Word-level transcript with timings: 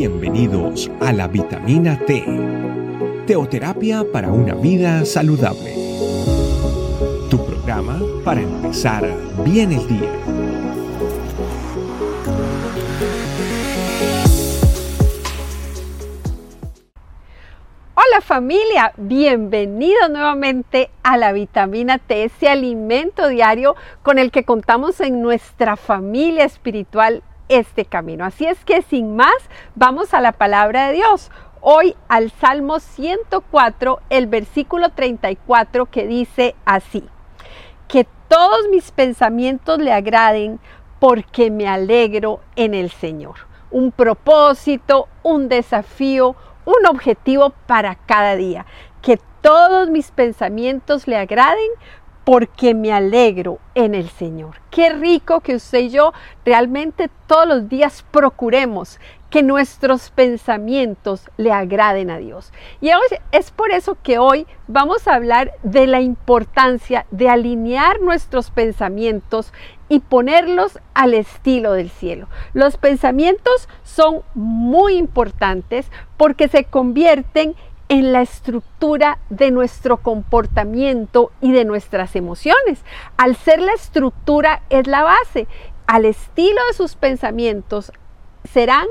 Bienvenidos 0.00 0.90
a 1.02 1.12
la 1.12 1.28
vitamina 1.28 1.98
T, 2.06 2.24
teoterapia 3.26 4.02
para 4.10 4.32
una 4.32 4.54
vida 4.54 5.04
saludable. 5.04 5.74
Tu 7.28 7.36
programa 7.44 8.00
para 8.24 8.40
empezar 8.40 9.06
bien 9.44 9.72
el 9.72 9.86
día. 9.86 10.10
Hola 17.94 18.22
familia, 18.22 18.94
bienvenidos 18.96 20.08
nuevamente 20.08 20.88
a 21.02 21.18
la 21.18 21.32
vitamina 21.32 21.98
T, 21.98 22.24
ese 22.24 22.48
alimento 22.48 23.28
diario 23.28 23.76
con 24.00 24.18
el 24.18 24.30
que 24.30 24.44
contamos 24.44 24.98
en 25.02 25.20
nuestra 25.20 25.76
familia 25.76 26.46
espiritual 26.46 27.22
este 27.50 27.84
camino. 27.84 28.24
Así 28.24 28.46
es 28.46 28.64
que 28.64 28.80
sin 28.80 29.14
más, 29.14 29.36
vamos 29.74 30.14
a 30.14 30.22
la 30.22 30.32
palabra 30.32 30.86
de 30.86 30.94
Dios. 30.94 31.30
Hoy 31.60 31.94
al 32.08 32.30
Salmo 32.30 32.80
104, 32.80 34.00
el 34.08 34.26
versículo 34.26 34.88
34 34.88 35.86
que 35.86 36.06
dice 36.06 36.54
así, 36.64 37.06
que 37.86 38.06
todos 38.28 38.68
mis 38.70 38.92
pensamientos 38.92 39.78
le 39.78 39.92
agraden 39.92 40.58
porque 41.00 41.50
me 41.50 41.68
alegro 41.68 42.40
en 42.56 42.74
el 42.74 42.90
Señor. 42.90 43.34
Un 43.70 43.90
propósito, 43.90 45.08
un 45.22 45.48
desafío, 45.48 46.36
un 46.64 46.86
objetivo 46.88 47.52
para 47.66 47.96
cada 47.96 48.36
día. 48.36 48.64
Que 49.02 49.18
todos 49.40 49.90
mis 49.90 50.10
pensamientos 50.10 51.08
le 51.08 51.16
agraden 51.16 51.70
porque 52.24 52.74
me 52.74 52.92
alegro 52.92 53.58
en 53.74 53.94
el 53.94 54.08
Señor. 54.08 54.56
Qué 54.70 54.90
rico 54.90 55.40
que 55.40 55.56
usted 55.56 55.80
y 55.80 55.90
yo 55.90 56.12
realmente 56.44 57.10
todos 57.26 57.46
los 57.46 57.68
días 57.68 58.04
procuremos 58.10 58.98
que 59.30 59.42
nuestros 59.42 60.10
pensamientos 60.10 61.30
le 61.36 61.52
agraden 61.52 62.10
a 62.10 62.18
Dios. 62.18 62.52
Y 62.80 62.90
es 63.30 63.50
por 63.52 63.70
eso 63.70 63.96
que 64.02 64.18
hoy 64.18 64.46
vamos 64.66 65.06
a 65.06 65.14
hablar 65.14 65.52
de 65.62 65.86
la 65.86 66.00
importancia 66.00 67.06
de 67.12 67.28
alinear 67.28 68.00
nuestros 68.00 68.50
pensamientos 68.50 69.52
y 69.88 70.00
ponerlos 70.00 70.78
al 70.94 71.14
estilo 71.14 71.72
del 71.72 71.90
cielo. 71.90 72.28
Los 72.54 72.76
pensamientos 72.76 73.68
son 73.82 74.22
muy 74.34 74.94
importantes 74.94 75.90
porque 76.16 76.48
se 76.48 76.64
convierten 76.64 77.50
en 77.50 77.56
la 77.90 78.22
estructura 78.22 79.18
de 79.30 79.50
nuestro 79.50 79.96
comportamiento 79.98 81.32
y 81.40 81.52
de 81.52 81.64
nuestras 81.64 82.14
emociones. 82.14 82.84
Al 83.16 83.34
ser 83.34 83.60
la 83.60 83.72
estructura 83.72 84.62
es 84.70 84.86
la 84.86 85.02
base. 85.02 85.48
Al 85.86 86.04
estilo 86.04 86.60
de 86.68 86.74
sus 86.74 86.94
pensamientos 86.94 87.92
serán 88.44 88.86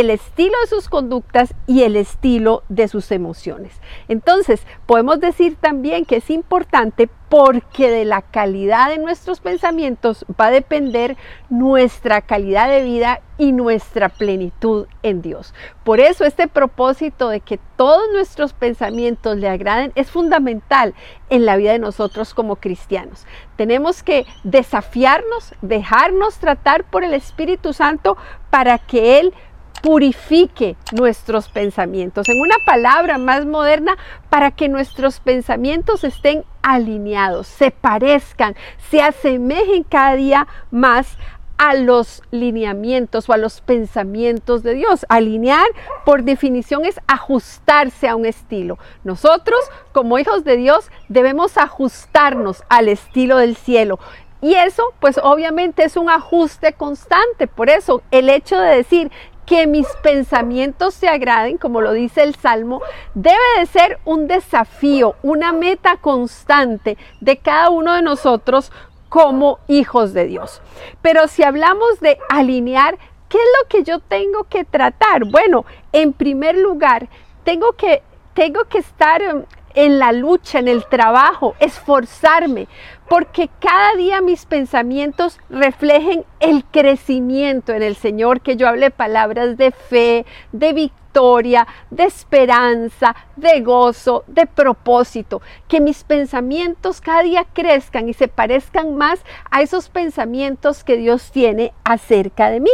el 0.00 0.10
estilo 0.10 0.52
de 0.60 0.66
sus 0.66 0.90
conductas 0.90 1.54
y 1.66 1.84
el 1.84 1.96
estilo 1.96 2.62
de 2.68 2.86
sus 2.86 3.10
emociones. 3.12 3.80
Entonces, 4.08 4.60
podemos 4.84 5.20
decir 5.20 5.56
también 5.56 6.04
que 6.04 6.16
es 6.16 6.28
importante 6.28 7.08
porque 7.30 7.90
de 7.90 8.04
la 8.04 8.20
calidad 8.20 8.90
de 8.90 8.98
nuestros 8.98 9.40
pensamientos 9.40 10.26
va 10.38 10.48
a 10.48 10.50
depender 10.50 11.16
nuestra 11.48 12.20
calidad 12.20 12.68
de 12.68 12.84
vida 12.84 13.22
y 13.38 13.52
nuestra 13.52 14.10
plenitud 14.10 14.86
en 15.02 15.22
Dios. 15.22 15.54
Por 15.82 16.00
eso 16.00 16.26
este 16.26 16.46
propósito 16.46 17.30
de 17.30 17.40
que 17.40 17.58
todos 17.76 18.02
nuestros 18.12 18.52
pensamientos 18.52 19.38
le 19.38 19.48
agraden 19.48 19.92
es 19.94 20.10
fundamental 20.10 20.94
en 21.30 21.46
la 21.46 21.56
vida 21.56 21.72
de 21.72 21.78
nosotros 21.78 22.34
como 22.34 22.56
cristianos. 22.56 23.26
Tenemos 23.56 24.02
que 24.02 24.26
desafiarnos, 24.44 25.54
dejarnos 25.62 26.36
tratar 26.36 26.84
por 26.84 27.02
el 27.02 27.14
Espíritu 27.14 27.72
Santo 27.72 28.18
para 28.50 28.78
que 28.78 29.20
Él 29.20 29.34
purifique 29.82 30.76
nuestros 30.92 31.48
pensamientos. 31.48 32.28
En 32.28 32.40
una 32.40 32.56
palabra 32.64 33.18
más 33.18 33.46
moderna, 33.46 33.96
para 34.30 34.50
que 34.50 34.68
nuestros 34.68 35.20
pensamientos 35.20 36.04
estén 36.04 36.44
alineados, 36.62 37.46
se 37.46 37.70
parezcan, 37.70 38.56
se 38.90 39.02
asemejen 39.02 39.84
cada 39.84 40.16
día 40.16 40.46
más 40.70 41.16
a 41.58 41.74
los 41.74 42.22
lineamientos 42.30 43.28
o 43.28 43.32
a 43.32 43.38
los 43.38 43.60
pensamientos 43.60 44.62
de 44.62 44.74
Dios. 44.74 45.06
Alinear, 45.08 45.66
por 46.04 46.22
definición, 46.22 46.84
es 46.84 47.00
ajustarse 47.06 48.08
a 48.08 48.16
un 48.16 48.26
estilo. 48.26 48.78
Nosotros, 49.04 49.58
como 49.92 50.18
hijos 50.18 50.44
de 50.44 50.56
Dios, 50.56 50.90
debemos 51.08 51.56
ajustarnos 51.56 52.62
al 52.68 52.88
estilo 52.88 53.38
del 53.38 53.56
cielo. 53.56 53.98
Y 54.42 54.54
eso, 54.54 54.82
pues 55.00 55.18
obviamente 55.22 55.84
es 55.84 55.96
un 55.96 56.10
ajuste 56.10 56.74
constante. 56.74 57.46
Por 57.46 57.70
eso, 57.70 58.02
el 58.10 58.28
hecho 58.28 58.58
de 58.60 58.76
decir 58.76 59.10
que 59.46 59.66
mis 59.66 59.86
pensamientos 60.02 60.94
se 60.94 61.08
agraden, 61.08 61.56
como 61.56 61.80
lo 61.80 61.92
dice 61.92 62.22
el 62.22 62.34
Salmo, 62.34 62.82
debe 63.14 63.36
de 63.58 63.66
ser 63.66 63.98
un 64.04 64.26
desafío, 64.26 65.14
una 65.22 65.52
meta 65.52 65.96
constante 65.98 66.98
de 67.20 67.38
cada 67.38 67.70
uno 67.70 67.94
de 67.94 68.02
nosotros 68.02 68.72
como 69.08 69.60
hijos 69.68 70.12
de 70.12 70.26
Dios. 70.26 70.60
Pero 71.00 71.28
si 71.28 71.44
hablamos 71.44 72.00
de 72.00 72.18
alinear, 72.28 72.98
¿qué 73.28 73.38
es 73.38 73.48
lo 73.62 73.68
que 73.68 73.84
yo 73.84 74.00
tengo 74.00 74.44
que 74.44 74.64
tratar? 74.64 75.24
Bueno, 75.30 75.64
en 75.92 76.12
primer 76.12 76.56
lugar, 76.56 77.08
tengo 77.44 77.72
que, 77.72 78.02
tengo 78.34 78.64
que 78.64 78.78
estar 78.78 79.46
en 79.76 80.00
la 80.00 80.10
lucha, 80.10 80.58
en 80.58 80.66
el 80.66 80.84
trabajo, 80.86 81.54
esforzarme, 81.60 82.66
porque 83.08 83.48
cada 83.60 83.94
día 83.94 84.20
mis 84.20 84.46
pensamientos 84.46 85.38
reflejen 85.48 86.24
el 86.40 86.64
crecimiento 86.64 87.72
en 87.72 87.82
el 87.82 87.94
Señor, 87.94 88.40
que 88.40 88.56
yo 88.56 88.66
hable 88.66 88.90
palabras 88.90 89.56
de 89.56 89.70
fe, 89.70 90.26
de 90.50 90.72
victoria, 90.72 91.68
de 91.90 92.04
esperanza, 92.04 93.14
de 93.36 93.60
gozo, 93.60 94.24
de 94.26 94.46
propósito, 94.46 95.42
que 95.68 95.80
mis 95.80 96.04
pensamientos 96.04 97.00
cada 97.00 97.22
día 97.22 97.46
crezcan 97.52 98.08
y 98.08 98.14
se 98.14 98.28
parezcan 98.28 98.96
más 98.96 99.20
a 99.50 99.60
esos 99.60 99.88
pensamientos 99.90 100.82
que 100.84 100.96
Dios 100.96 101.30
tiene 101.30 101.72
acerca 101.84 102.50
de 102.50 102.60
mí. 102.60 102.70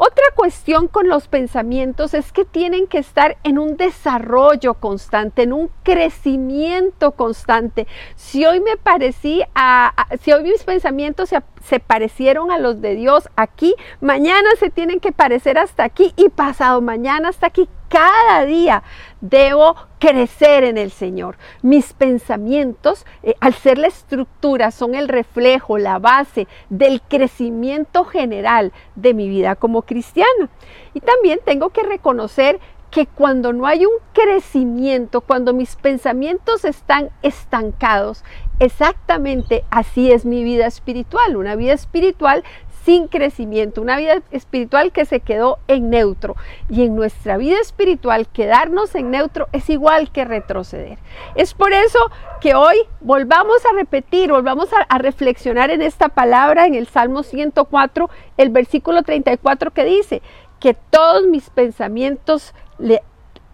Otra 0.00 0.22
cuestión 0.36 0.86
con 0.86 1.08
los 1.08 1.26
pensamientos 1.26 2.14
es 2.14 2.30
que 2.30 2.44
tienen 2.44 2.86
que 2.86 2.98
estar 2.98 3.36
en 3.42 3.58
un 3.58 3.76
desarrollo 3.76 4.74
constante, 4.74 5.42
en 5.42 5.52
un 5.52 5.72
crecimiento 5.82 7.10
constante. 7.10 7.88
Si 8.14 8.46
hoy 8.46 8.60
me 8.60 8.76
parecí 8.76 9.42
a, 9.56 10.06
si 10.22 10.30
hoy 10.30 10.44
mis 10.44 10.62
pensamientos 10.62 11.30
se, 11.30 11.42
se 11.64 11.80
parecieron 11.80 12.52
a 12.52 12.58
los 12.58 12.80
de 12.80 12.94
Dios 12.94 13.28
aquí, 13.34 13.74
mañana 14.00 14.48
se 14.60 14.70
tienen 14.70 15.00
que 15.00 15.10
parecer 15.10 15.58
hasta 15.58 15.82
aquí 15.82 16.12
y 16.14 16.28
pasado 16.28 16.80
mañana 16.80 17.30
hasta 17.30 17.48
aquí 17.48 17.68
cada 17.88 18.44
día 18.44 18.82
debo 19.20 19.76
crecer 19.98 20.64
en 20.64 20.78
el 20.78 20.90
Señor. 20.90 21.36
Mis 21.62 21.92
pensamientos, 21.92 23.04
eh, 23.22 23.34
al 23.40 23.54
ser 23.54 23.78
la 23.78 23.88
estructura, 23.88 24.70
son 24.70 24.94
el 24.94 25.08
reflejo, 25.08 25.78
la 25.78 25.98
base 25.98 26.46
del 26.68 27.02
crecimiento 27.02 28.04
general 28.04 28.72
de 28.94 29.14
mi 29.14 29.28
vida 29.28 29.56
como 29.56 29.82
cristiana. 29.82 30.48
Y 30.94 31.00
también 31.00 31.40
tengo 31.44 31.70
que 31.70 31.82
reconocer 31.82 32.60
que 32.90 33.06
cuando 33.06 33.52
no 33.52 33.66
hay 33.66 33.84
un 33.84 33.92
crecimiento, 34.12 35.20
cuando 35.20 35.52
mis 35.52 35.76
pensamientos 35.76 36.64
están 36.64 37.10
estancados, 37.22 38.24
exactamente 38.60 39.64
así 39.70 40.10
es 40.10 40.24
mi 40.24 40.42
vida 40.42 40.66
espiritual. 40.66 41.36
Una 41.36 41.54
vida 41.54 41.74
espiritual 41.74 42.44
sin 42.88 43.06
crecimiento, 43.06 43.82
una 43.82 43.98
vida 43.98 44.22
espiritual 44.30 44.92
que 44.92 45.04
se 45.04 45.20
quedó 45.20 45.58
en 45.68 45.90
neutro. 45.90 46.36
Y 46.70 46.84
en 46.84 46.96
nuestra 46.96 47.36
vida 47.36 47.60
espiritual 47.60 48.26
quedarnos 48.28 48.94
en 48.94 49.10
neutro 49.10 49.46
es 49.52 49.68
igual 49.68 50.10
que 50.10 50.24
retroceder. 50.24 50.96
Es 51.34 51.52
por 51.52 51.74
eso 51.74 51.98
que 52.40 52.54
hoy 52.54 52.76
volvamos 53.02 53.58
a 53.66 53.76
repetir, 53.76 54.30
volvamos 54.30 54.70
a, 54.72 54.96
reflexionar 54.96 55.70
en 55.70 55.82
esta 55.82 56.08
palabra 56.08 56.64
en 56.64 56.74
el 56.74 56.86
Salmo 56.86 57.24
104, 57.24 58.08
el 58.38 58.48
versículo 58.48 59.02
34 59.02 59.70
que 59.72 59.84
dice, 59.84 60.22
que 60.58 60.72
todos 60.72 61.26
mis 61.26 61.50
pensamientos 61.50 62.54
le, 62.78 63.02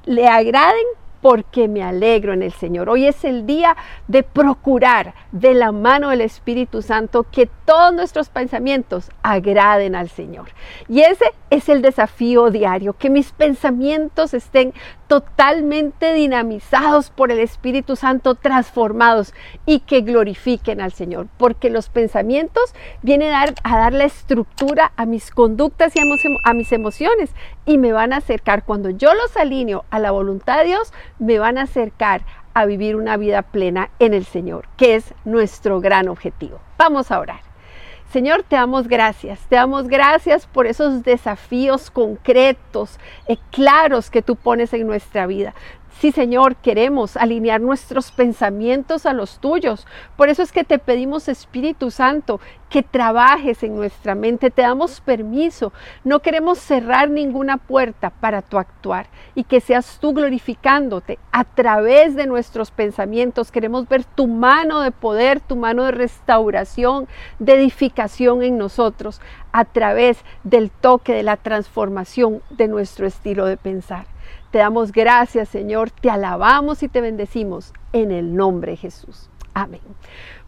le 0.05 0.29
agraden 0.29 0.87
porque 1.25 1.69
me 1.69 1.83
alegro 1.83 2.35
en 2.35 2.43
el 2.43 2.53
Señor. 2.53 2.91
Hoy 2.91 3.07
es 3.07 3.25
el 3.25 3.47
día 3.47 3.79
de 4.09 4.23
procurar 4.23 5.15
de 5.33 5.55
la 5.55 5.73
mano 5.73 6.11
del 6.11 6.21
Espíritu 6.21 6.83
Santo 6.83 7.25
que 7.33 7.49
todos 7.65 7.95
nuestros 7.95 8.29
pensamientos 8.29 9.11
agraden 9.23 9.95
al 9.95 10.11
Señor. 10.11 10.49
Y 10.87 11.01
ese 11.01 11.25
es 11.49 11.71
el 11.71 11.81
desafío 11.81 12.51
diario, 12.51 12.93
que 12.93 13.09
mis 13.09 13.33
pensamientos 13.33 14.35
estén 14.35 14.75
totalmente 15.07 16.13
dinamizados 16.13 17.09
por 17.09 17.31
el 17.31 17.39
Espíritu 17.39 17.97
Santo, 17.97 18.35
transformados 18.35 19.33
y 19.65 19.81
que 19.81 20.03
glorifiquen 20.03 20.83
al 20.83 20.93
Señor, 20.93 21.29
porque 21.39 21.71
los 21.71 21.89
pensamientos 21.89 22.75
vienen 23.01 23.33
a 23.33 23.47
dar, 23.47 23.55
a 23.63 23.91
la 23.91 24.05
estructura 24.05 24.93
a 24.97 25.07
mis 25.07 25.31
conductas 25.31 25.95
y 25.97 26.01
a 26.01 26.53
mis 26.53 26.73
emociones 26.73 27.31
y 27.67 27.79
me 27.79 27.93
van 27.93 28.13
a 28.13 28.19
acercar, 28.19 28.65
cuando 28.65 28.91
yo 28.91 29.15
los 29.15 29.37
alineo 29.37 29.85
a 29.91 29.99
la 29.99 30.11
voluntad 30.11 30.59
de 30.59 30.65
Dios, 30.65 30.93
me 31.19 31.39
van 31.39 31.59
a 31.59 31.63
acercar 31.63 32.23
a 32.55 32.67
vivir 32.67 32.97
una 32.97 33.17
vida 33.17 33.43
plena 33.43 33.91
en 33.99 34.15
el 34.15 34.25
Señor, 34.25 34.69
que 34.77 34.95
es 34.95 35.15
nuestro 35.25 35.81
gran 35.81 36.09
objetivo. 36.09 36.61
Vamos 36.79 37.11
a 37.11 37.19
orar. 37.19 37.41
Señor, 38.13 38.45
te 38.45 38.55
damos 38.55 38.87
gracias, 38.87 39.41
te 39.49 39.57
damos 39.57 39.89
gracias 39.89 40.47
por 40.47 40.69
esos 40.69 41.03
desafíos 41.03 41.91
concretos, 41.91 43.01
y 43.27 43.39
claros 43.51 44.09
que 44.09 44.23
tú 44.23 44.37
pones 44.37 44.73
en 44.73 44.87
nuestra 44.87 45.27
vida. 45.27 45.53
Sí, 46.01 46.11
Señor, 46.11 46.57
queremos 46.57 47.17
alinear 47.17 47.61
nuestros 47.61 48.11
pensamientos 48.11 49.07
a 49.07 49.13
los 49.13 49.39
tuyos. 49.39 49.87
Por 50.17 50.29
eso 50.29 50.43
es 50.43 50.51
que 50.51 50.65
te 50.65 50.79
pedimos, 50.79 51.29
Espíritu 51.29 51.91
Santo, 51.91 52.41
que 52.69 52.83
trabajes 52.83 53.63
en 53.63 53.77
nuestra 53.77 54.15
mente. 54.15 54.51
Te 54.51 54.63
damos 54.63 55.01
permiso. 55.01 55.73
No 56.03 56.21
queremos 56.21 56.59
cerrar 56.59 57.09
ninguna 57.09 57.59
puerta 57.59 58.11
para 58.11 58.43
tu 58.43 58.59
actuar 58.59 59.07
y 59.37 59.45
que 59.45 59.61
seas 59.61 59.99
tú 60.01 60.13
glorificándote 60.13 61.19
a 61.31 61.45
través 61.45 62.17
de 62.17 62.27
nuestros 62.27 62.71
pensamientos. 62.73 63.53
Queremos 63.53 63.89
ver 63.89 64.05
tu 64.05 64.27
mano 64.27 64.81
de 64.81 64.91
poder, 64.91 65.41
tu 65.41 65.55
mano 65.55 65.85
de 65.85 65.93
restauración, 65.93 67.07
de 67.39 67.55
edificación 67.55 68.43
en 68.43 68.59
nosotros 68.59 69.21
a 69.53 69.65
través 69.65 70.19
del 70.43 70.71
toque 70.71 71.15
de 71.15 71.23
la 71.23 71.37
transformación 71.37 72.43
de 72.51 72.67
nuestro 72.67 73.07
estilo 73.07 73.47
de 73.47 73.57
pensar. 73.57 74.14
Te 74.51 74.59
damos 74.59 74.93
gracias, 74.93 75.49
Señor, 75.49 75.91
te 75.91 76.11
alabamos 76.11 76.83
y 76.83 76.89
te 76.89 77.01
bendecimos 77.01 77.73
en 77.93 78.11
el 78.11 78.37
nombre 78.37 78.73
de 78.73 78.77
Jesús. 78.77 79.29
Amén. 79.55 79.81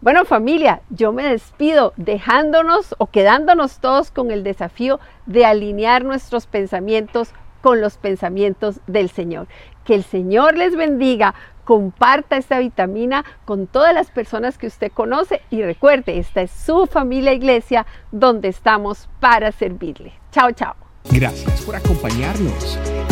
Bueno 0.00 0.24
familia, 0.24 0.82
yo 0.90 1.12
me 1.12 1.22
despido 1.22 1.92
dejándonos 1.96 2.94
o 2.98 3.06
quedándonos 3.06 3.78
todos 3.78 4.10
con 4.10 4.30
el 4.30 4.42
desafío 4.42 5.00
de 5.26 5.46
alinear 5.46 6.04
nuestros 6.04 6.46
pensamientos 6.46 7.30
con 7.62 7.80
los 7.80 7.96
pensamientos 7.96 8.80
del 8.86 9.10
Señor. 9.10 9.46
Que 9.84 9.94
el 9.94 10.04
Señor 10.04 10.56
les 10.56 10.76
bendiga, 10.76 11.34
comparta 11.64 12.36
esta 12.36 12.58
vitamina 12.58 13.24
con 13.44 13.66
todas 13.66 13.94
las 13.94 14.10
personas 14.10 14.58
que 14.58 14.68
usted 14.68 14.92
conoce 14.92 15.40
y 15.50 15.62
recuerde, 15.62 16.18
esta 16.18 16.42
es 16.42 16.50
su 16.50 16.86
familia 16.86 17.32
iglesia 17.32 17.86
donde 18.12 18.48
estamos 18.48 19.08
para 19.20 19.52
servirle. 19.52 20.12
Chao, 20.30 20.52
chao. 20.52 20.74
Gracias 21.10 21.62
por 21.62 21.76
acompañarnos. 21.76 22.78